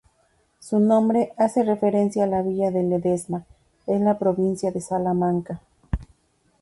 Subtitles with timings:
[0.59, 3.45] Su nombre hace referencia a la villa de Ledesma,
[3.85, 5.61] en la provincia de Salamanca.